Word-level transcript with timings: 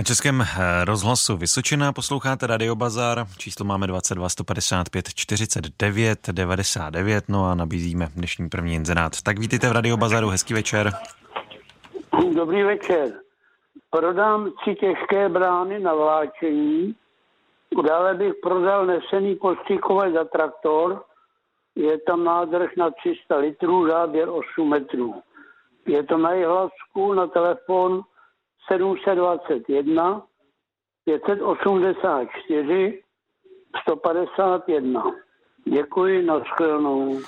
Na 0.00 0.04
českém 0.04 0.40
eh, 0.40 0.84
rozhlasu 0.84 1.36
Vysočina 1.36 1.92
posloucháte 1.92 2.46
Radio 2.46 2.74
Bazar. 2.74 3.26
Číslo 3.38 3.66
máme 3.66 3.86
22 3.86 4.28
155 4.28 5.08
49 5.14 6.18
99, 6.32 7.24
no 7.28 7.44
a 7.44 7.54
nabízíme 7.54 8.08
dnešní 8.16 8.48
první 8.48 8.74
inzerát. 8.74 9.12
Tak 9.24 9.38
vítejte 9.38 9.68
v 9.68 9.72
Radio 9.72 9.96
Bazaru, 9.96 10.28
hezký 10.28 10.54
večer. 10.54 10.92
Dobrý 12.34 12.62
večer. 12.62 13.12
Prodám 13.90 14.50
tři 14.60 14.74
těžké 14.74 15.28
brány 15.28 15.80
na 15.80 15.94
vláčení, 15.94 16.94
dále 17.86 18.14
bych 18.14 18.32
prodal 18.42 18.86
nesený 18.86 19.34
postříkové 19.34 20.12
za 20.12 20.24
traktor, 20.24 21.04
je 21.76 21.98
tam 21.98 22.24
nádrž 22.24 22.76
na 22.76 22.90
300 22.90 23.36
litrů, 23.36 23.88
záběr 23.88 24.28
8 24.28 24.70
metrů. 24.70 25.14
Je 25.86 26.02
to 26.02 26.18
na 26.18 26.30
hlasku 26.30 27.14
na 27.14 27.26
telefon 27.26 28.02
721 28.68 30.22
584 31.04 33.02
151. 33.82 35.02
Děkuji, 35.64 36.22
nashledanou. 36.22 37.20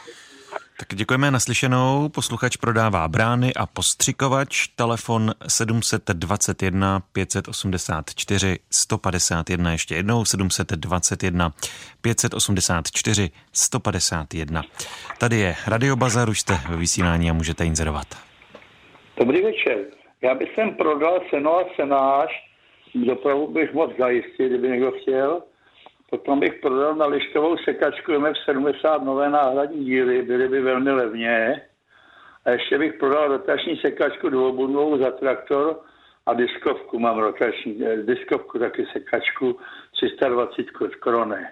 Tak 0.79 0.98
děkujeme 0.98 1.30
naslyšenou. 1.30 2.09
Posluchač 2.09 2.57
prodává 2.57 3.09
brány 3.09 3.55
a 3.55 3.66
postřikovač. 3.66 4.66
Telefon 4.66 5.33
721 5.48 7.02
584 7.12 8.59
151. 8.71 9.73
Ještě 9.73 9.95
jednou 9.95 10.24
721 10.24 11.52
584 12.01 13.30
151. 13.52 14.62
Tady 15.19 15.37
je 15.37 15.57
Radio 15.66 15.96
Bazar, 15.96 16.29
už 16.29 16.41
jste 16.41 16.60
ve 16.69 16.77
vysílání 16.77 17.30
a 17.30 17.33
můžete 17.33 17.66
inzerovat. 17.66 18.07
Dobrý 19.16 19.43
večer. 19.43 19.79
Já 20.23 20.35
bych 20.35 20.55
sem 20.55 20.75
prodal 20.75 21.21
seno 21.31 21.59
a 21.59 21.65
senáž, 21.77 22.51
dopravu 22.95 23.47
bych 23.47 23.73
moc 23.73 23.97
zajistit, 23.99 24.49
kdyby 24.49 24.69
někdo 24.69 24.93
chtěl. 24.93 25.43
Potom 26.11 26.41
bych 26.41 26.55
prodal 26.55 26.95
na 26.95 27.07
lištovou 27.07 27.57
sekačku 27.57 28.13
MF70 28.13 29.05
nové 29.05 29.30
náhradní 29.30 29.85
díly, 29.85 30.23
byly 30.23 30.49
by 30.49 30.61
velmi 30.61 30.91
levně. 30.91 31.63
A 32.45 32.51
ještě 32.51 32.79
bych 32.79 32.93
prodal 32.95 33.29
rotační 33.29 33.77
sekačku 33.77 34.29
dvoubundovou 34.29 34.99
za 34.99 35.11
traktor 35.11 35.80
a 36.27 36.35
diskovku 36.35 36.99
mám 36.99 37.18
rotační, 37.18 37.87
eh, 37.87 37.96
diskovku 37.96 38.59
taky 38.59 38.87
sekačku 38.93 39.59
320 39.93 40.96
korony. 41.01 41.46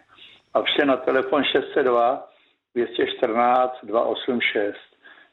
A 0.54 0.62
vše 0.62 0.86
na 0.86 0.96
telefon 0.96 1.44
602 1.44 2.28
214 2.74 3.78
286 3.82 4.76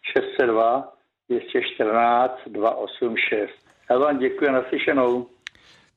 602 0.02 0.97
214 1.30 2.32
286. 2.48 3.50
Já 3.90 3.98
vám 3.98 4.20
děkuji 4.20 4.52
naslyšenou. 4.52 5.28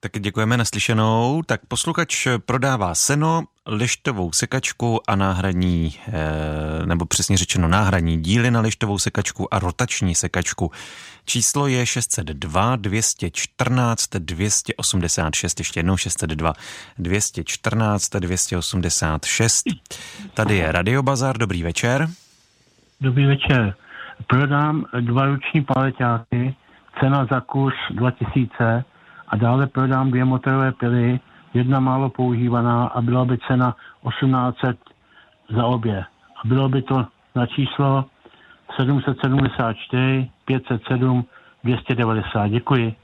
Tak 0.00 0.12
děkujeme 0.12 0.56
naslyšenou. 0.56 1.42
Tak 1.46 1.60
posluchač 1.68 2.26
prodává 2.46 2.94
seno, 2.94 3.42
lištovou 3.66 4.32
sekačku 4.32 5.00
a 5.06 5.16
náhradní, 5.16 5.94
eh, 6.08 6.86
nebo 6.86 7.04
přesně 7.04 7.36
řečeno 7.36 7.68
náhradní 7.68 8.22
díly 8.22 8.50
na 8.50 8.60
lištovou 8.60 8.98
sekačku 8.98 9.54
a 9.54 9.58
rotační 9.58 10.14
sekačku. 10.14 10.70
Číslo 11.24 11.66
je 11.66 11.86
602 11.86 12.76
214 12.76 14.16
286, 14.18 15.60
ještě 15.60 15.78
jednou 15.80 15.96
602 15.96 16.52
214 16.98 18.16
286. 18.16 19.64
Tady 20.34 20.56
je 20.56 20.72
Radio 20.72 21.02
Bazar, 21.02 21.38
dobrý 21.38 21.62
večer. 21.62 22.08
Dobrý 23.00 23.26
večer. 23.26 23.74
Prodám 24.26 24.84
dva 25.00 25.26
ruční 25.26 25.64
paleťáky, 25.64 26.54
cena 27.00 27.26
za 27.30 27.40
kurz 27.40 27.74
2000 27.90 28.84
a 29.28 29.36
dále 29.36 29.66
prodám 29.66 30.10
dvě 30.10 30.24
motorové 30.24 30.72
pily, 30.72 31.20
jedna 31.54 31.80
málo 31.80 32.10
používaná 32.10 32.86
a 32.86 33.00
byla 33.00 33.24
by 33.24 33.38
cena 33.46 33.76
1800 34.08 34.78
za 35.56 35.66
obě. 35.66 36.04
A 36.44 36.48
bylo 36.48 36.68
by 36.68 36.82
to 36.82 37.06
na 37.34 37.46
číslo 37.46 38.04
774 38.76 40.30
507 40.44 41.24
290. 41.64 42.48
Děkuji. 42.48 42.94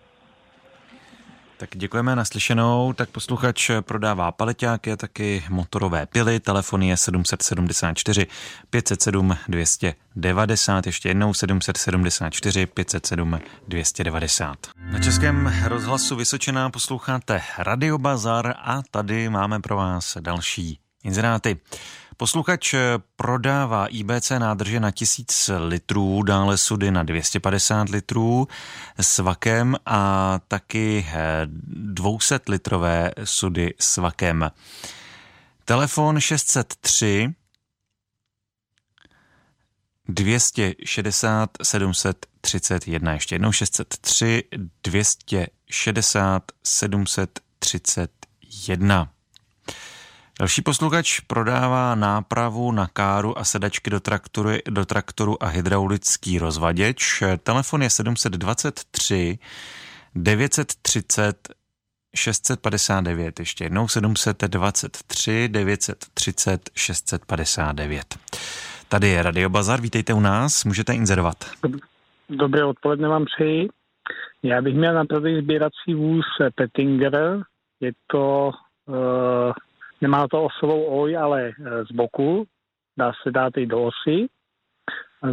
Tak 1.58 1.76
děkujeme 1.76 2.16
naslyšenou. 2.16 2.92
Tak 2.92 3.10
posluchač 3.10 3.70
prodává 3.80 4.32
paleťáky 4.32 4.92
a 4.92 4.96
taky 4.96 5.44
motorové 5.48 6.06
pily. 6.06 6.40
Telefon 6.40 6.82
je 6.82 6.96
774 6.96 8.26
507 8.70 9.36
290. 9.48 10.86
Ještě 10.86 11.08
jednou 11.08 11.34
774 11.34 12.66
507 12.66 13.40
290. 13.68 14.66
Na 14.92 14.98
Českém 14.98 15.54
rozhlasu 15.64 16.16
Vysočená 16.16 16.70
posloucháte 16.70 17.42
Radio 17.58 17.98
Bazar 17.98 18.54
a 18.58 18.82
tady 18.90 19.28
máme 19.28 19.60
pro 19.60 19.76
vás 19.76 20.16
další 20.20 20.85
inzeráty. 21.06 21.56
Posluchač 22.16 22.74
prodává 23.16 23.86
IBC 23.86 24.30
nádrže 24.30 24.80
na 24.80 24.90
1000 24.90 25.50
litrů, 25.68 26.22
dále 26.22 26.58
sudy 26.58 26.90
na 26.90 27.02
250 27.02 27.88
litrů 27.88 28.48
s 29.00 29.18
vakem 29.18 29.76
a 29.86 30.40
taky 30.48 31.06
200 31.46 32.40
litrové 32.48 33.10
sudy 33.24 33.74
s 33.78 33.96
vakem. 33.96 34.50
Telefon 35.64 36.20
603 36.20 37.34
260 40.08 41.50
731, 41.62 43.12
ještě 43.12 43.34
jednou 43.34 43.52
603 43.52 44.44
260 44.82 46.52
731. 46.64 49.15
Další 50.40 50.62
posluchač 50.62 51.20
prodává 51.20 51.94
nápravu 51.94 52.72
na 52.72 52.86
káru 52.86 53.38
a 53.38 53.44
sedačky 53.44 53.90
do 53.90 54.00
traktoru, 54.00 54.50
do 54.70 54.84
traktoru 54.84 55.42
a 55.42 55.46
hydraulický 55.46 56.38
rozvaděč. 56.38 57.22
Telefon 57.42 57.82
je 57.82 57.90
723 57.90 59.38
930 60.14 61.48
659, 62.16 63.40
ještě 63.40 63.64
jednou 63.64 63.88
723 63.88 65.48
930 65.48 66.70
659. 66.74 68.18
Tady 68.88 69.08
je 69.08 69.22
Radio 69.22 69.48
Bazar, 69.48 69.80
vítejte 69.80 70.14
u 70.14 70.20
nás, 70.20 70.64
můžete 70.64 70.94
inzerovat. 70.94 71.36
Dobré 72.28 72.64
odpoledne 72.64 73.08
vám 73.08 73.24
přeji. 73.24 73.68
Já 74.42 74.62
bych 74.62 74.74
měl 74.74 74.94
na 74.94 75.04
prodej 75.04 75.42
sběrací 75.42 75.94
vůz 75.94 76.24
Pettinger. 76.54 77.42
Je 77.80 77.92
to 78.06 78.50
uh, 78.86 79.52
Nemá 80.00 80.28
to 80.28 80.44
osovou 80.44 80.84
oj, 80.84 81.16
ale 81.16 81.48
e, 81.48 81.52
z 81.84 81.92
boku. 81.92 82.46
Dá 82.98 83.12
se 83.22 83.30
dát 83.30 83.56
i 83.56 83.66
do 83.66 83.82
osy. 83.82 84.26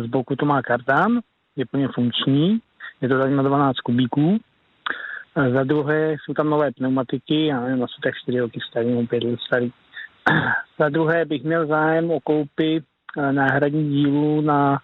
Z 0.04 0.06
boku 0.06 0.36
to 0.36 0.46
má 0.46 0.62
kardán, 0.62 1.20
je 1.56 1.66
plně 1.66 1.88
funkční. 1.88 2.60
Je 3.02 3.10
to 3.10 3.20
tady 3.20 3.36
na 3.36 3.44
12 3.44 3.80
kubíků. 3.80 4.40
Za 5.54 5.64
druhé 5.64 6.12
jsou 6.12 6.34
tam 6.34 6.50
nové 6.50 6.72
pneumatiky, 6.72 7.46
já 7.46 7.62
nevím, 7.62 7.84
asi 7.84 7.94
tak 8.04 8.14
4 8.24 8.40
roky 8.40 8.60
starý, 8.70 9.08
5 9.08 9.24
let 9.24 9.40
starý. 9.48 9.72
Za 10.80 10.90
druhé 10.90 11.26
bych 11.26 11.44
měl 11.44 11.68
zájem 11.68 12.12
o 12.12 12.20
koupy 12.20 12.84
e, 13.18 13.34
náhradní 13.34 13.90
dílu 13.90 14.42
na 14.42 14.80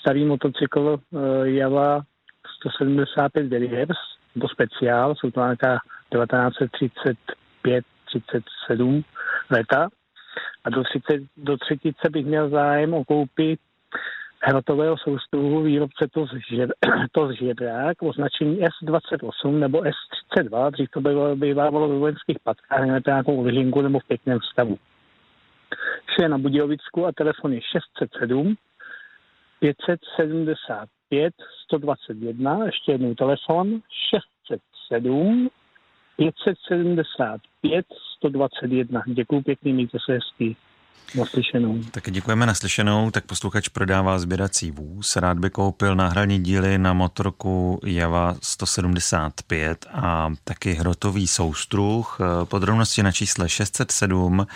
starý 0.00 0.24
motocykl 0.24 0.96
e, 0.98 1.50
Java 1.50 2.02
175 2.60 3.48
Delivers, 3.48 3.98
to 4.40 4.48
speciál, 4.48 5.14
jsou 5.14 5.30
to 5.30 5.40
nějaká 5.40 5.78
1935 6.12 7.84
37 8.20 9.04
leta 9.50 9.88
a 10.64 10.70
do, 10.70 10.82
30, 10.84 11.22
do 11.36 11.56
třetice 11.56 12.10
bych 12.10 12.26
měl 12.26 12.48
zájem 12.48 12.94
o 12.94 13.04
koupit 13.04 13.60
hrotového 14.42 14.98
soustavu 14.98 15.62
výrobce 15.62 16.06
to, 16.12 16.26
zžer, 16.26 16.74
to 17.12 17.28
zžebrák, 17.28 18.02
označení 18.02 18.60
S28 18.60 19.58
nebo 19.58 19.80
S32, 19.80 20.70
dřív 20.70 20.90
to 20.90 21.00
bylo, 21.00 21.36
bývávalo 21.36 21.88
ve 21.88 21.98
vojenských 21.98 22.38
patkách, 22.42 22.84
měli 22.84 23.00
nějakou 23.06 23.42
vyhlinku 23.42 23.80
nebo 23.80 23.98
v 23.98 24.04
pěkném 24.04 24.38
stavu. 24.52 24.78
Vše 26.06 26.22
je 26.22 26.28
na 26.28 26.38
Budějovicku 26.38 27.06
a 27.06 27.12
telefon 27.12 27.52
je 27.52 27.60
607 27.62 28.56
575 29.60 31.34
121, 31.64 32.64
ještě 32.64 32.92
jednou 32.92 33.14
telefon 33.14 33.80
607 34.10 35.50
575 36.16 37.86
121. 38.18 39.02
Děkuji 39.06 39.42
pěkně, 39.42 39.72
mějte 39.72 39.98
se 40.06 40.12
hezký. 40.12 40.56
Naslyšenou. 41.14 41.78
Tak 41.90 42.10
děkujeme 42.10 42.46
naslyšenou. 42.46 43.10
Tak 43.10 43.24
posluchač 43.24 43.68
prodává 43.68 44.18
sběrací 44.18 44.70
vůz. 44.70 45.16
Rád 45.16 45.38
by 45.38 45.50
koupil 45.50 45.94
náhradní 45.94 46.38
díly 46.42 46.78
na 46.78 46.92
motorku 46.92 47.80
Java 47.86 48.36
175 48.42 49.86
a 49.92 50.30
taky 50.44 50.72
hrotový 50.72 51.26
soustruh. 51.26 52.18
Podrobnosti 52.44 53.02
na 53.02 53.12
čísle 53.12 53.48
607 53.48 54.46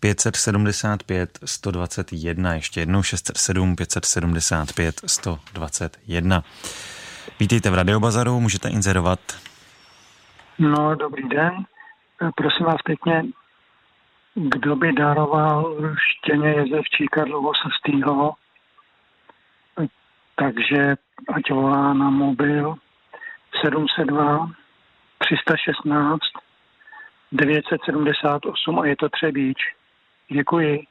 575 0.00 1.38
121. 1.44 2.54
Ještě 2.54 2.80
jednou 2.80 3.02
607 3.02 3.76
575 3.76 5.00
121. 5.06 6.44
Vítejte 7.40 7.70
v 7.70 7.74
Radiobazaru, 7.74 8.40
můžete 8.40 8.68
inzerovat 8.68 9.20
No, 10.58 10.94
dobrý 10.94 11.28
den. 11.28 11.64
Prosím 12.36 12.66
vás 12.66 12.82
pěkně, 12.84 13.22
kdo 14.34 14.76
by 14.76 14.92
daroval 14.92 15.76
štěně 15.98 16.48
jezevčíka 16.48 17.24
dlouhosrstýho, 17.24 18.32
takže 20.36 20.96
ať 21.34 21.50
volá 21.50 21.94
na 21.94 22.10
mobil 22.10 22.74
702 23.64 24.50
316 25.18 26.20
978 27.32 28.78
a 28.78 28.86
je 28.86 28.96
to 28.96 29.08
Třebíč. 29.08 29.58
Děkuji. 30.28 30.86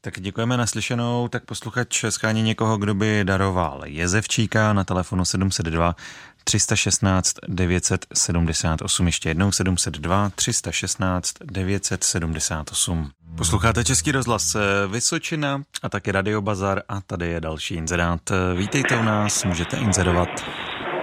Tak 0.00 0.20
děkujeme 0.20 0.56
naslyšenou. 0.56 1.28
Tak 1.28 1.44
posluchač 1.44 2.04
skání 2.08 2.42
někoho, 2.42 2.76
kdo 2.76 2.94
by 2.94 3.24
daroval 3.24 3.82
Jezevčíka 3.84 4.72
na 4.72 4.84
telefonu 4.84 5.24
702 5.24 5.94
316 6.44 7.36
978. 7.48 9.06
Ještě 9.06 9.28
jednou 9.28 9.52
702 9.52 10.30
316 10.34 11.34
978. 11.44 13.10
Posloucháte 13.36 13.84
Český 13.84 14.12
rozhlas 14.12 14.56
Vysočina 14.92 15.62
a 15.82 15.88
taky 15.88 16.12
Radio 16.12 16.40
Bazar 16.40 16.82
a 16.88 17.00
tady 17.00 17.26
je 17.26 17.40
další 17.40 17.74
inzerát. 17.74 18.20
Vítejte 18.56 18.96
u 18.96 19.02
nás, 19.02 19.44
můžete 19.44 19.76
inzerovat. 19.76 20.28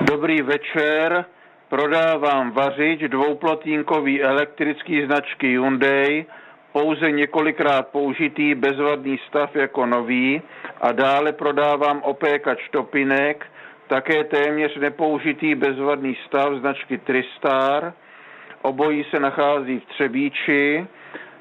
Dobrý 0.02 0.42
večer, 0.42 1.26
prodávám 1.70 2.52
vařič 2.52 3.00
dvouplotínkový 3.08 4.24
elektrický 4.24 5.06
značky 5.06 5.48
Hyundai, 5.48 6.26
pouze 6.72 7.12
několikrát 7.12 7.88
použitý 7.88 8.56
bezvadný 8.56 9.20
stav 9.30 9.56
jako 9.56 9.86
nový 9.86 10.42
a 10.82 10.92
dále 10.92 11.32
prodávám 11.32 12.02
opékač 12.02 12.60
topinek, 12.72 13.46
také 13.92 14.24
téměř 14.24 14.78
nepoužitý 14.78 15.56
bezvadný 15.56 16.18
stav 16.28 16.54
značky 16.54 16.98
Tristar. 16.98 17.94
Obojí 18.62 19.06
se 19.12 19.20
nachází 19.20 19.80
v 19.80 19.86
Třebíči. 19.86 20.88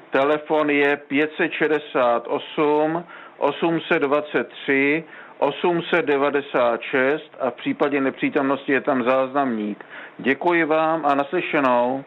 Telefon 0.09 0.69
je 0.69 0.97
568 0.97 3.05
823 3.37 5.03
896 5.39 7.23
a 7.39 7.49
v 7.49 7.53
případě 7.53 8.01
nepřítomnosti 8.01 8.71
je 8.71 8.81
tam 8.81 9.03
záznamník. 9.03 9.85
Děkuji 10.17 10.65
vám 10.65 11.05
a 11.05 11.15
naslyšenou. 11.15 12.03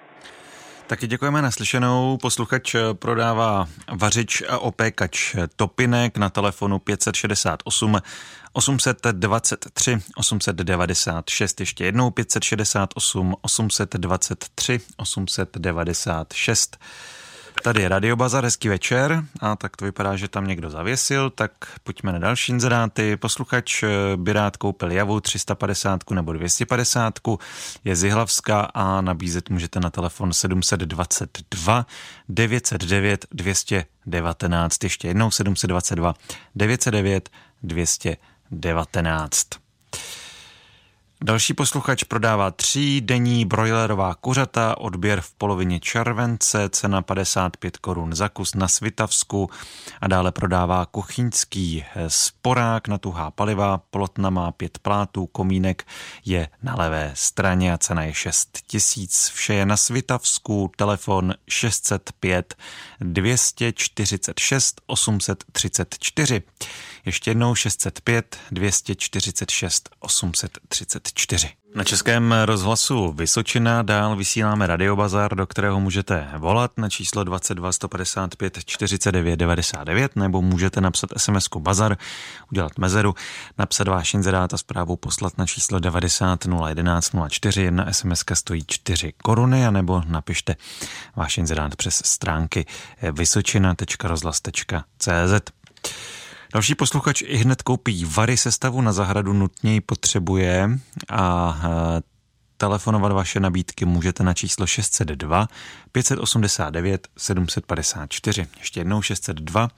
Taky 0.86 1.06
děkujeme 1.06 1.42
naslyšenou. 1.42 2.18
Posluchač 2.22 2.76
prodává 2.92 3.68
vařič 3.92 4.42
a 4.48 4.58
opékač 4.58 5.36
topinek 5.56 6.16
na 6.16 6.30
telefonu 6.30 6.78
568 6.78 8.02
823 8.52 9.98
896. 10.16 11.60
Ještě 11.60 11.84
jednou 11.84 12.10
568 12.10 13.34
823 13.42 14.80
896. 14.96 16.76
Tady 17.62 17.82
je 17.82 17.88
Radio 17.88 18.16
Bazar, 18.16 18.44
hezký 18.44 18.68
večer. 18.68 19.24
A 19.40 19.56
tak 19.56 19.76
to 19.76 19.84
vypadá, 19.84 20.16
že 20.16 20.28
tam 20.28 20.46
někdo 20.46 20.70
zavěsil, 20.70 21.30
tak 21.30 21.50
pojďme 21.82 22.12
na 22.12 22.18
další 22.18 22.52
inzeráty. 22.52 23.16
Posluchač 23.16 23.82
eh, 23.82 23.88
by 24.16 24.32
rád 24.32 24.56
koupil 24.56 24.92
javu 24.92 25.20
350 25.20 26.10
nebo 26.10 26.32
250, 26.32 27.18
je 27.84 27.96
z 27.96 28.04
Jihlavska 28.04 28.60
a 28.74 29.00
nabízet 29.00 29.50
můžete 29.50 29.80
na 29.80 29.90
telefon 29.90 30.32
722 30.32 31.86
909 32.28 33.26
219. 33.32 34.84
Ještě 34.84 35.08
jednou 35.08 35.30
722 35.30 36.14
909 36.54 37.30
219. 37.62 39.48
Další 41.24 41.54
posluchač 41.54 42.02
prodává 42.02 42.50
tří 42.50 43.00
denní 43.00 43.44
brojlerová 43.44 44.14
kuřata, 44.14 44.78
odběr 44.78 45.20
v 45.20 45.32
polovině 45.32 45.80
července, 45.80 46.68
cena 46.68 47.02
55 47.02 47.76
korun 47.76 48.14
za 48.14 48.28
kus 48.28 48.54
na 48.54 48.68
Svitavsku 48.68 49.50
a 50.00 50.08
dále 50.08 50.32
prodává 50.32 50.86
kuchyňský 50.86 51.84
sporák 52.08 52.88
na 52.88 52.98
tuhá 52.98 53.30
paliva, 53.30 53.78
plotna 53.78 54.30
má 54.30 54.52
pět 54.52 54.78
plátů, 54.78 55.26
komínek 55.26 55.86
je 56.24 56.48
na 56.62 56.74
levé 56.74 57.12
straně 57.14 57.72
a 57.72 57.78
cena 57.78 58.02
je 58.02 58.14
6 58.14 58.58
tisíc. 58.66 59.32
Vše 59.34 59.54
je 59.54 59.66
na 59.66 59.76
Svitavsku, 59.76 60.70
telefon 60.76 61.34
605 61.48 62.54
246 63.00 64.80
834. 64.86 66.42
Ještě 67.06 67.30
jednou 67.30 67.54
605 67.54 68.38
246 68.50 69.90
834. 70.00 71.13
Na 71.74 71.84
českém 71.84 72.34
rozhlasu 72.44 73.12
Vysočina 73.12 73.82
dál 73.82 74.16
vysíláme 74.16 74.66
Radiobazar, 74.66 75.34
do 75.34 75.46
kterého 75.46 75.80
můžete 75.80 76.28
volat 76.38 76.78
na 76.78 76.88
číslo 76.88 77.24
22 77.24 77.72
155 77.72 78.64
49 78.64 79.36
99 79.36 80.16
nebo 80.16 80.42
můžete 80.42 80.80
napsat 80.80 81.10
sms 81.16 81.48
Bazar, 81.58 81.96
udělat 82.52 82.78
mezeru, 82.78 83.14
napsat 83.58 83.88
váš 83.88 84.14
inzerát 84.14 84.54
a 84.54 84.58
zprávu 84.58 84.96
poslat 84.96 85.38
na 85.38 85.46
číslo 85.46 85.78
90 85.78 86.46
011 86.68 87.12
04. 87.28 87.62
Jedna 87.62 87.92
sms 87.92 88.24
stojí 88.34 88.64
4 88.66 89.12
koruny, 89.22 89.66
anebo 89.66 90.02
napište 90.06 90.56
váš 91.16 91.38
inzerát 91.38 91.76
přes 91.76 92.02
stránky 92.04 92.66
vysočina.rozhlas.cz. 93.12 95.52
Další 96.54 96.74
posluchač 96.74 97.22
i 97.22 97.36
hned 97.36 97.62
koupí 97.62 98.04
vary 98.16 98.36
sestavu 98.36 98.80
na 98.80 98.92
zahradu 98.92 99.32
nutněji 99.32 99.80
potřebuje 99.80 100.68
a 101.10 101.54
e, 101.54 102.02
telefonovat 102.56 103.12
vaše 103.12 103.40
nabídky 103.40 103.84
můžete 103.84 104.22
na 104.22 104.34
číslo 104.34 104.66
602 104.66 105.46
589 105.92 107.08
754. 107.18 108.46
Ještě 108.58 108.80
jednou 108.80 109.02
602 109.02 109.68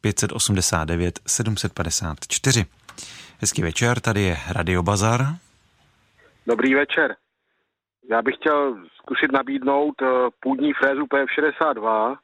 589 0.00 1.20
754. 1.26 2.66
Hezký 3.40 3.62
večer, 3.62 4.00
tady 4.00 4.22
je 4.22 4.36
Radio 4.50 4.82
Bazar. 4.82 5.20
Dobrý 6.46 6.74
večer. 6.74 7.16
Já 8.10 8.22
bych 8.22 8.34
chtěl 8.34 8.76
zkusit 9.02 9.32
nabídnout 9.32 10.02
e, 10.02 10.06
půdní 10.40 10.72
frézu 10.72 11.04
PF62. 11.04 12.16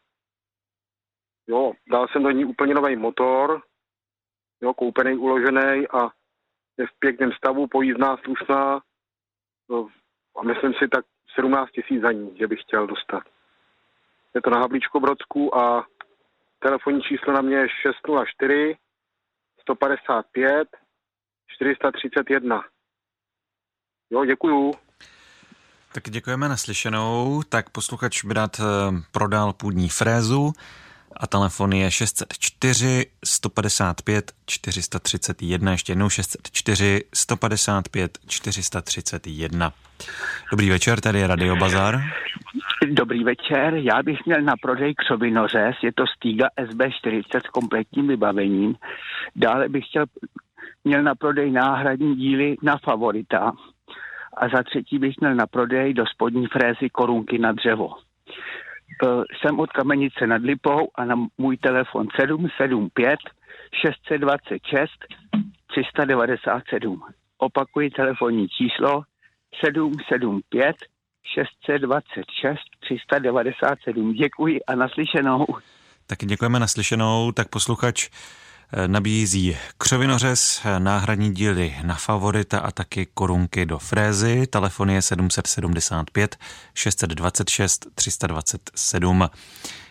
Jo, 1.49 1.73
dal 1.91 2.07
jsem 2.09 2.23
do 2.23 2.31
ní 2.31 2.45
úplně 2.45 2.75
nový 2.75 2.97
motor, 2.97 3.63
jo, 4.65 4.75
koupený, 4.75 5.17
uložený 5.17 5.89
a 5.89 6.11
je 6.79 6.87
v 6.87 6.99
pěkném 6.99 7.33
stavu, 7.33 7.67
pojízdná, 7.67 8.17
slušná 8.17 8.81
no, 9.69 9.89
a 10.41 10.43
myslím 10.43 10.73
si 10.75 10.89
tak 10.89 11.05
17 11.35 11.71
tisíc 11.71 12.03
za 12.03 12.13
ní, 12.13 12.37
že 12.39 12.47
bych 12.47 12.61
chtěl 12.61 12.87
dostat. 12.87 13.23
Je 14.35 14.43
to 14.43 14.51
na 14.51 14.61
Hablíčku 14.61 15.01
Brodsku 15.01 15.59
a 15.59 15.87
telefonní 16.59 17.03
číslo 17.03 17.33
na 17.33 17.41
mě 17.41 17.57
je 17.57 17.69
604 17.69 18.77
155 19.61 20.69
431. 21.47 22.65
Jo, 24.11 24.25
děkuju. 24.25 24.73
Tak 25.93 26.03
děkujeme 26.11 26.49
naslyšenou. 26.49 27.43
Tak 27.49 27.71
posluchač 27.71 28.25
by 28.25 28.35
rád 28.35 28.61
eh, 28.61 28.65
prodal 29.13 29.53
půdní 29.53 29.89
frézu 29.89 30.53
a 31.17 31.27
telefon 31.27 31.73
je 31.73 31.91
604 31.91 33.07
155 33.25 34.33
431, 34.47 35.73
ještě 35.73 35.93
jednou 35.93 36.09
604 36.09 37.05
155 37.15 38.19
431. 38.27 39.73
Dobrý 40.51 40.71
večer, 40.71 41.01
tady 41.01 41.19
je 41.19 41.27
Radio 41.27 41.57
Bazar. 41.57 42.01
Dobrý 42.89 43.25
večer, 43.25 43.75
já 43.75 44.03
bych 44.03 44.27
měl 44.27 44.43
na 44.43 44.55
prodej 44.63 44.95
křovinořez, 44.95 45.77
je 45.83 45.93
to 45.93 46.05
Stiga 46.07 46.49
SB40 46.59 47.41
s 47.47 47.51
kompletním 47.51 48.09
vybavením. 48.09 48.75
Dále 49.37 49.69
bych 49.69 49.85
chtěl, 49.87 50.05
měl 50.85 51.03
na 51.03 51.15
prodej 51.15 51.51
náhradní 51.51 52.17
díly 52.17 52.57
na 52.63 52.79
Favorita 52.79 53.53
a 54.37 54.49
za 54.49 54.63
třetí 54.63 54.99
bych 54.99 55.15
měl 55.21 55.35
na 55.35 55.47
prodej 55.47 55.95
do 55.95 56.07
spodní 56.07 56.47
frézy 56.47 56.91
korunky 56.91 57.39
na 57.39 57.53
dřevo. 57.53 57.91
Eh, 59.03 59.07
jsem 59.39 59.61
od 59.61 59.71
Kamenice 59.73 60.27
nad 60.27 60.43
Lipou 60.43 60.91
a 60.95 61.05
na 61.05 61.15
můj 61.39 61.57
telefon 61.57 62.07
775 62.21 63.19
626 63.83 64.91
397. 65.67 67.03
Opakuji 67.39 67.91
telefonní 67.91 68.49
číslo 68.49 69.03
775 69.65 70.77
626 71.35 72.61
397. 72.81 74.13
Děkuji 74.13 74.65
a 74.65 74.75
naslyšenou. 74.75 75.47
Tak 76.07 76.19
děkujeme 76.19 76.59
naslyšenou. 76.59 77.33
Tak 77.33 77.49
posluchač 77.49 78.09
nabízí 78.87 79.57
křovinořez, 79.79 80.61
náhradní 80.79 81.35
díly 81.35 81.75
na 81.83 81.95
favorita 81.95 82.59
a 82.59 82.71
taky 82.71 83.07
korunky 83.15 83.67
do 83.67 83.79
frézy. 83.79 84.47
Telefon 84.47 84.91
je 84.91 85.03
775 85.03 86.37
626 86.75 87.87
327. 87.95 89.31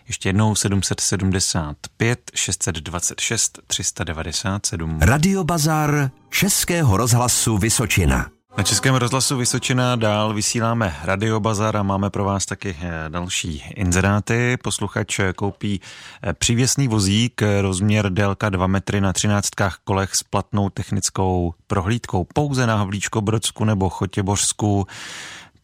Ještě 0.06 0.28
jednou 0.28 0.54
775 0.54 2.30
626 2.34 3.58
397. 3.66 4.98
Radio 5.00 5.44
Bazar 5.44 6.10
Českého 6.30 6.96
rozhlasu 6.96 7.58
Vysočina. 7.58 8.30
Na 8.56 8.64
Českém 8.64 8.94
rozhlasu 8.94 9.36
Vysočina 9.36 9.96
dál 9.96 10.34
vysíláme 10.34 10.96
Radiobazar 11.02 11.76
a 11.76 11.82
máme 11.82 12.10
pro 12.10 12.24
vás 12.24 12.46
taky 12.46 12.76
eh, 12.80 13.04
další 13.08 13.64
inzeráty. 13.74 14.56
Posluchač 14.62 15.20
koupí 15.36 15.80
eh, 16.22 16.32
přívěsný 16.32 16.88
vozík, 16.88 17.42
rozměr 17.60 18.10
délka 18.10 18.48
2 18.48 18.66
metry 18.66 19.00
na 19.00 19.12
13 19.12 19.48
kolech 19.84 20.14
s 20.14 20.22
platnou 20.22 20.70
technickou 20.70 21.54
prohlídkou 21.66 22.26
pouze 22.34 22.66
na 22.66 22.76
Havlíčko 22.76 23.20
Brodsku 23.20 23.64
nebo 23.64 23.88
Chotěbořsku 23.88 24.86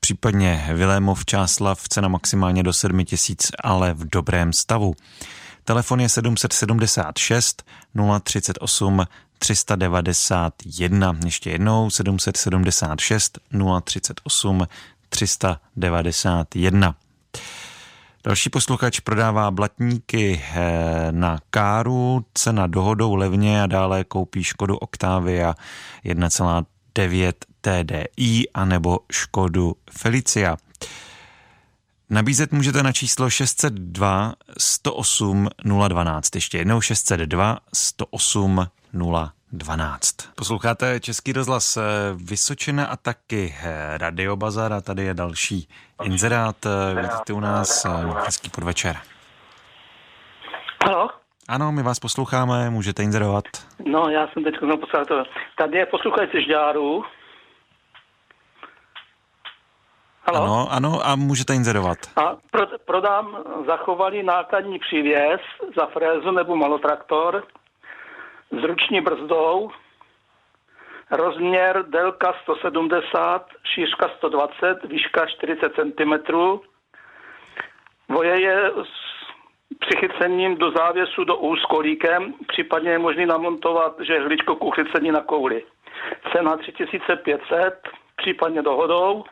případně 0.01 0.71
Vilémov 0.75 1.25
Čáslav, 1.25 1.89
cena 1.89 2.09
maximálně 2.09 2.63
do 2.63 2.73
7 2.73 3.05
tisíc, 3.05 3.51
ale 3.65 3.95
v 3.95 4.09
dobrém 4.09 4.53
stavu. 4.53 4.95
Telefon 5.65 6.01
je 6.01 6.09
776 6.09 7.63
038 8.23 9.07
391. 9.41 11.17
Ještě 11.25 11.51
jednou 11.51 11.91
776 11.91 13.39
038 13.85 14.67
391. 15.09 16.95
Další 18.25 18.51
posluchač 18.51 19.01
prodává 19.01 19.51
blatníky 19.51 20.43
eh, 20.55 21.13
na 21.13 21.39
káru, 21.51 22.25
cena 22.35 22.67
dohodou 22.67 23.15
levně 23.15 23.63
a 23.63 23.67
dále 23.67 24.05
koupí 24.05 24.45
Škodu 24.45 24.77
Octavia 24.77 25.55
1,9 26.05 27.33
TDI 27.61 28.49
anebo 28.55 28.99
Škodu 29.13 29.77
Felicia. 29.99 30.57
Nabízet 32.11 32.53
můžete 32.53 32.83
na 32.83 32.93
číslo 32.93 33.31
602 33.31 34.35
108 34.59 35.49
012. 35.89 36.35
Ještě 36.35 36.59
jednou 36.59 36.81
602 36.81 37.59
108 37.75 38.67
012. 38.93 40.15
Posloucháte 40.37 41.01
Český 41.01 41.33
rozhlas 41.33 41.77
eh, 41.77 41.83
Vysočina 42.15 42.87
a 42.87 42.97
taky 42.97 43.55
eh, 43.63 43.99
Radio 43.99 44.37
Bazar 44.37 44.73
a 44.73 44.81
tady 44.81 45.03
je 45.05 45.15
další 45.15 45.69
inzerát. 46.03 46.57
Eh, 46.67 46.95
Vidíte 46.95 47.33
u 47.33 47.41
nás 47.41 47.87
hezký 48.25 48.51
podvečer. 48.51 48.97
Halo? 50.87 51.11
Ano, 51.49 51.73
my 51.73 51.83
vás 51.83 51.99
posloucháme, 51.99 52.71
můžete 52.71 53.03
inzerovat. 53.03 53.45
No, 53.85 54.09
já 54.09 54.29
jsem 54.29 54.45
teď 54.45 54.55
poslouchal 54.61 55.05
to. 55.05 55.25
Tady 55.59 55.79
je 55.79 55.87
posluchač 55.87 56.29
z 56.31 56.45
Žďáru. 56.45 57.05
Halo? 60.23 60.45
Ano, 60.45 60.69
ano, 60.71 61.01
a 61.07 61.17
můžete 61.17 61.55
inzerovat. 61.55 61.99
A 62.17 62.37
pro, 62.51 62.67
prodám 62.85 63.37
zachovalý 63.67 64.23
nákladní 64.23 64.79
přívěs 64.79 65.41
za 65.77 65.87
frézu 65.87 66.31
nebo 66.31 66.57
malotraktor 66.57 67.45
s 68.51 68.65
ruční 68.65 69.01
brzdou, 69.01 69.71
rozměr 71.11 71.85
délka 71.89 72.35
170, 72.43 73.47
šířka 73.65 74.09
120, 74.17 74.85
výška 74.85 75.27
40 75.27 75.73
cm. 75.75 76.13
Voje 78.09 78.41
je 78.41 78.71
s 78.83 79.11
přichycením 79.79 80.57
do 80.57 80.71
závěsu 80.71 81.25
do 81.25 81.37
úzkolíkem, 81.37 82.35
případně 82.49 82.91
je 82.91 82.99
možný 82.99 83.27
namontovat 83.27 84.01
žehličko 84.01 84.57
k 84.57 84.65
uchycení 84.65 85.11
na 85.11 85.21
kouli. 85.21 85.65
Cena 86.33 86.57
3500, 86.57 87.89
případně 88.17 88.63
dohodou. 88.63 89.25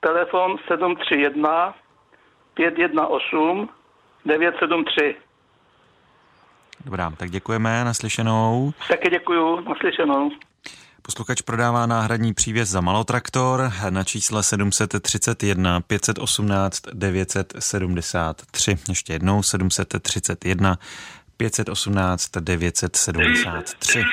Telefon 0.00 0.58
731 0.68 1.74
518 2.54 3.68
973. 4.24 5.16
Dobrá, 6.84 7.10
tak 7.16 7.30
děkujeme, 7.30 7.84
naslyšenou. 7.84 8.72
Taky 8.88 9.10
děkuju, 9.10 9.60
naslyšenou. 9.60 10.30
Posluchač 11.02 11.40
prodává 11.40 11.86
náhradní 11.86 12.34
přívěs 12.34 12.68
za 12.68 12.80
malotraktor 12.80 13.70
na 13.90 14.04
čísle 14.04 14.42
731 14.42 15.80
518 15.80 16.82
973. 16.92 18.76
Ještě 18.88 19.12
jednou 19.12 19.42
731 19.42 20.78
518 21.36 22.30
973. 22.40 24.04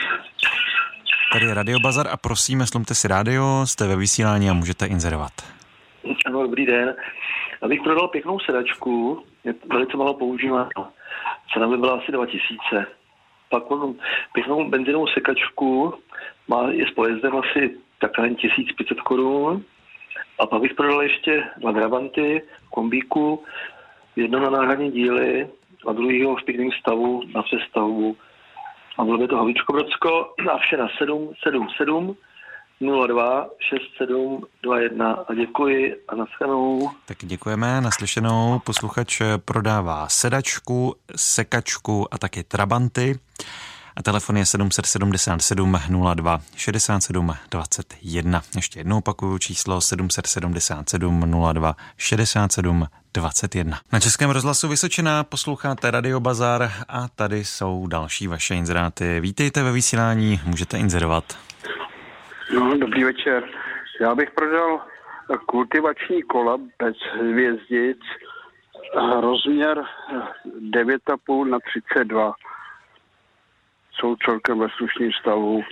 Tady 1.33 1.45
je 1.45 1.53
Radio 1.53 1.79
Bazar 1.79 2.07
a 2.11 2.17
prosíme, 2.17 2.67
slumte 2.67 2.95
si 2.95 3.07
rádio, 3.07 3.61
jste 3.65 3.87
ve 3.87 3.95
vysílání 3.95 4.49
a 4.49 4.53
můžete 4.53 4.85
inzerovat. 4.85 5.31
Ano, 6.25 6.43
dobrý 6.43 6.65
den. 6.65 6.95
Abych 7.61 7.81
prodal 7.83 8.07
pěknou 8.07 8.39
sedačku, 8.39 9.23
je 9.43 9.53
velice 9.69 9.97
malo 9.97 10.13
používáno. 10.13 10.87
Cena 11.53 11.67
by 11.67 11.77
byla 11.77 11.93
asi 11.93 12.11
2000. 12.11 12.85
Pak 13.49 13.69
mám 13.69 13.95
pěknou 14.33 14.69
benzinovou 14.69 15.07
sekačku, 15.07 15.93
má, 16.47 16.69
je 16.69 16.87
s 16.87 16.91
pojezdem 16.91 17.35
asi 17.35 17.77
takhle 17.99 18.29
1500 18.29 19.01
korun. 19.01 19.63
A 20.39 20.45
pak 20.45 20.61
bych 20.61 20.73
prodal 20.73 21.01
ještě 21.01 21.43
dva 21.57 21.71
drabanty, 21.71 22.41
kombíku, 22.69 23.43
jedno 24.15 24.39
na 24.39 24.49
náhradní 24.49 24.91
díly 24.91 25.47
a 25.87 25.93
druhýho 25.93 26.35
v 26.35 26.43
pěkném 26.43 26.71
stavu 26.71 27.23
na 27.35 27.43
přestavbu. 27.43 28.17
A 28.97 29.03
bylo 29.03 29.17
by 29.17 29.27
to 29.27 29.37
Havíčko 29.37 29.73
Brodsko 29.73 30.33
a 30.51 30.57
vše 30.57 30.77
na 30.77 30.87
777 30.97 32.17
02 32.81 33.47
6721 33.69 35.13
a 35.13 35.33
děkuji 35.33 35.95
a 36.07 36.15
naschledanou. 36.15 36.89
Tak 37.05 37.17
děkujeme, 37.21 37.81
naslyšenou. 37.81 38.59
Posluchač 38.59 39.21
prodává 39.45 40.09
sedačku, 40.09 40.95
sekačku 41.15 42.13
a 42.13 42.17
taky 42.17 42.43
trabanty. 42.43 43.19
A 43.95 44.03
telefon 44.03 44.37
je 44.37 44.45
777 44.45 45.79
02 46.15 46.41
67 46.55 47.33
21. 47.51 48.41
Ještě 48.55 48.79
jednou 48.79 48.97
opakuju 48.97 49.37
číslo 49.37 49.81
777 49.81 51.53
02 51.53 51.75
67 51.97 52.87
21. 53.13 53.79
Na 53.91 53.99
Českém 53.99 54.29
rozhlasu 54.29 54.67
Vysočina 54.67 55.23
posloucháte 55.23 55.91
Radio 55.91 56.19
Bazar 56.19 56.71
a 56.87 57.07
tady 57.07 57.45
jsou 57.45 57.87
další 57.87 58.27
vaše 58.27 58.55
inzeráty. 58.55 59.19
Vítejte 59.19 59.63
ve 59.63 59.71
vysílání, 59.71 60.41
můžete 60.45 60.77
inzerovat. 60.77 61.46
No, 62.53 62.77
dobrý 62.77 63.03
večer. 63.03 63.43
Já 64.01 64.15
bych 64.15 64.31
prodal 64.31 64.81
kultivační 65.45 66.23
kola 66.23 66.57
bez 66.79 66.97
hvězdic, 67.13 67.99
rozměr 69.19 69.83
9,5 70.59 71.49
na 71.49 71.59
32. 71.59 72.33
Jsou 73.91 74.15
celkem 74.15 74.59
ve 74.59 74.67
slušném 74.69 75.11
stavu. 75.21 75.63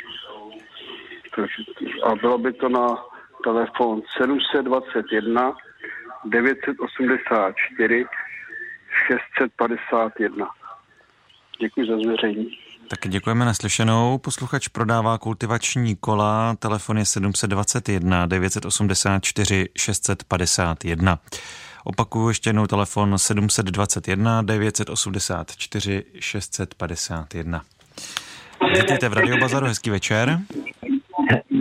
A 2.04 2.16
bylo 2.16 2.38
by 2.38 2.54
to 2.54 2.70
na 2.70 3.04
telefon 3.44 4.02
721 4.18 5.58
984 6.26 8.06
651. 9.08 10.50
Děkuji 11.60 11.88
za 11.88 11.98
zveřejnění. 11.98 12.65
Tak 12.88 13.00
děkujeme 13.08 13.46
naslyšenou. 13.46 14.18
Posluchač 14.18 14.68
prodává 14.68 15.18
kultivační 15.18 15.96
kola, 15.96 16.56
telefon 16.56 16.98
je 16.98 17.06
721 17.06 18.26
984 18.26 19.70
651. 19.78 21.20
Opakuju 21.84 22.28
ještě 22.28 22.50
jednou 22.50 22.68
telefon 22.68 23.18
721 23.18 24.42
984 24.42 26.04
651. 26.20 27.62
Vítejte 28.76 29.10
v 29.10 29.14
Radio 29.14 29.38
Bazaru, 29.38 29.66
hezký 29.66 29.90
večer. 29.90 30.40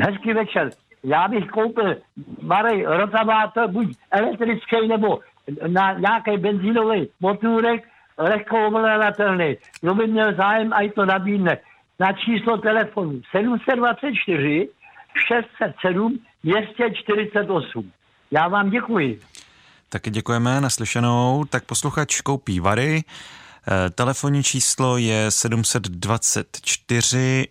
Hezký 0.01 0.33
večer. 0.33 0.71
Já 1.05 1.29
bych 1.29 1.47
koupil 1.47 1.97
malý 2.43 2.85
rotavátor, 2.85 3.71
buď 3.71 3.97
elektrický 4.11 4.89
nebo 4.89 5.19
na 5.67 5.93
nějaký 5.93 6.37
benzínový 6.39 7.09
motůrek 7.21 7.85
lehko 8.19 8.67
ovladatelný. 8.67 9.57
Kdo 9.81 9.95
by 9.95 10.07
měl 10.07 10.35
zájem, 10.35 10.73
a 10.73 10.93
to 10.95 11.07
nabídne 11.07 11.59
na 12.01 12.13
číslo 12.13 12.59
telefonu 12.59 13.21
724 13.31 14.69
607 15.29 16.19
248. 16.45 17.93
Já 18.31 18.49
vám 18.49 18.71
děkuji. 18.71 19.21
Taky 19.89 20.11
děkujeme, 20.11 20.61
naslyšenou. 20.61 21.45
Tak 21.45 21.65
posluchač 21.65 22.21
koupí 22.21 22.61
Vary. 22.61 23.05
Eh, 23.69 23.91
telefonní 23.91 24.43
číslo 24.43 24.99
je 24.99 25.31
724 25.31 27.49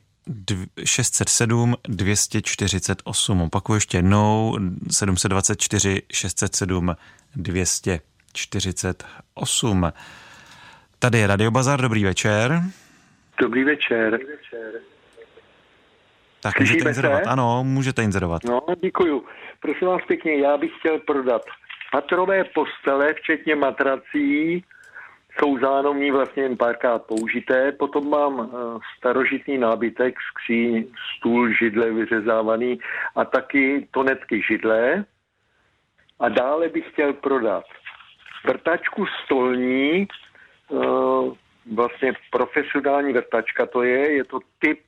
607 0.86 1.76
248. 1.88 3.42
Opakuju 3.42 3.76
ještě 3.76 3.98
jednou 3.98 4.58
724 4.92 6.02
607 6.12 6.96
248. 7.36 9.92
Tady 11.04 11.18
je 11.18 11.28
Radio 11.28 11.52
Bazar, 11.52 11.82
dobrý 11.82 12.04
večer. 12.04 12.62
Dobrý 13.42 13.64
večer. 13.64 14.20
Tak 16.42 16.60
můžete 16.60 16.90
inzerovat. 16.90 17.22
Ano, 17.28 17.64
můžete 17.64 18.04
inzerovat. 18.04 18.44
No, 18.44 18.62
děkuju. 18.82 19.26
Prosím 19.60 19.88
vás 19.88 20.02
pěkně, 20.08 20.36
já 20.36 20.58
bych 20.58 20.72
chtěl 20.80 21.00
prodat 21.00 21.42
patrové 21.92 22.44
postele, 22.44 23.14
včetně 23.14 23.56
matrací, 23.56 24.64
jsou 25.40 25.60
zánomní 25.60 26.12
vlastně 26.12 26.44
jen 26.44 26.58
párkrát 26.58 27.04
použité. 27.04 27.72
Potom 27.72 28.10
mám 28.10 28.42
eh, 28.42 28.80
starožitný 28.98 29.58
nábytek, 29.58 30.16
skříň, 30.32 30.86
stůl, 31.18 31.54
židle 31.54 31.92
vyřezávaný 31.92 32.80
a 33.16 33.26
taky 33.26 33.88
tonetky 33.92 34.42
židle. 34.50 35.06
A 36.20 36.30
dále 36.30 36.70
bych 36.70 36.90
chtěl 36.90 37.14
prodat 37.14 37.64
vrtačku 38.46 39.06
stolní, 39.26 40.08
vlastně 41.74 42.14
profesionální 42.32 43.14
vrtačka 43.14 43.66
to 43.66 43.84
je, 43.84 44.12
je 44.12 44.24
to 44.24 44.40
typ 44.60 44.80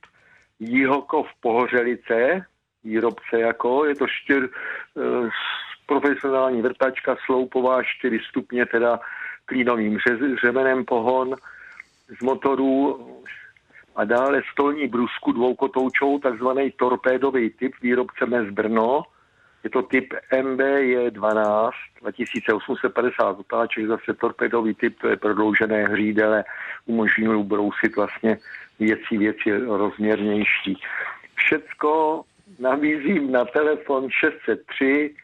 Jíhokov 0.60 1.26
Pohořelice, 1.40 2.46
výrobce 2.84 3.40
jako, 3.40 3.84
je 3.84 3.94
to 3.94 4.06
čtyř, 4.06 4.44
uh, 4.94 5.28
profesionální 5.86 6.62
vrtačka, 6.62 7.16
sloupová, 7.26 7.82
4 7.82 8.20
stupně, 8.28 8.66
teda 8.66 9.00
klínovým 9.44 9.98
řemenem 10.44 10.84
pohon 10.84 11.34
z 12.20 12.22
motorů 12.22 13.06
a 13.96 14.04
dále 14.04 14.42
stolní 14.52 14.88
brusku 14.88 15.32
dvoukotoučou, 15.32 16.18
takzvaný 16.18 16.70
torpédový 16.70 17.50
typ, 17.50 17.72
výrobce 17.82 18.26
MES 18.26 18.50
Brno. 18.50 19.02
Je 19.66 19.70
to 19.70 19.82
typ 19.82 20.14
MBJ12, 20.32 21.70
2850 22.02 23.38
otáček, 23.38 23.86
zase 23.86 24.14
torpédový 24.14 24.74
typ, 24.74 24.98
to 25.00 25.08
je 25.08 25.16
prodloužené 25.16 25.84
hřídele, 25.84 26.44
umožňují 26.86 27.44
brousit 27.44 27.96
vlastně 27.96 28.38
věcí, 28.78 29.18
věci 29.18 29.50
rozměrnější. 29.66 30.78
Všecko 31.34 32.22
nabízím 32.58 33.32
na 33.32 33.44
telefon 33.44 34.08
603 34.10 35.14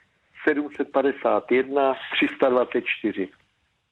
751 0.44 1.94
324. 2.14 3.28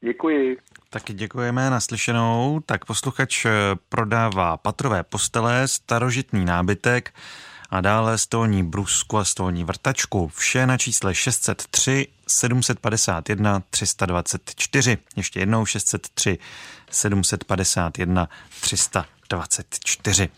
Děkuji. 0.01 0.57
Taky 0.91 1.13
děkujeme 1.13 1.71
naslyšenou. 1.71 2.61
Tak 2.67 2.85
posluchač 2.85 3.45
eh, 3.45 3.51
prodává 3.89 4.57
patrové 4.57 5.03
postele, 5.03 5.69
starožitný 5.69 6.45
nábytek 6.45 7.13
a 7.71 7.81
dále 7.81 8.19
stolní 8.19 8.63
brusku 8.63 9.19
a 9.19 9.25
stolní 9.25 9.65
vrtačku. 9.65 10.31
Vše 10.35 10.67
na 10.67 10.79
čísle 10.79 11.15
603 11.15 12.09
751 12.29 13.63
324. 13.71 14.99
Ještě 15.17 15.41
jednou 15.41 15.67
603 15.67 16.39
751 16.91 18.29
324. 18.61 20.29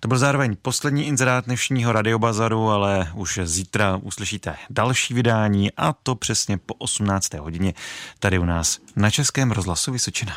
To 0.00 0.08
byl 0.08 0.18
zároveň 0.18 0.56
poslední 0.62 1.06
inzerát 1.06 1.44
dnešního 1.44 1.92
radiobazaru, 1.92 2.70
ale 2.70 3.10
už 3.14 3.40
zítra 3.44 3.96
uslyšíte 4.02 4.56
další 4.70 5.14
vydání 5.14 5.72
a 5.72 5.92
to 5.92 6.14
přesně 6.14 6.58
po 6.58 6.74
18. 6.74 7.34
hodině 7.34 7.74
tady 8.18 8.38
u 8.38 8.44
nás 8.44 8.78
na 8.96 9.10
Českém 9.10 9.50
rozhlasu 9.50 9.92
Vysočina. 9.92 10.36